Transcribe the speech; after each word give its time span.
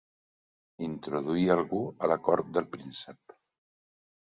Introduir 0.87 1.43
algú 1.57 1.83
a 2.07 2.11
la 2.13 2.19
cort 2.29 2.51
del 2.59 2.69
príncep. 2.75 3.39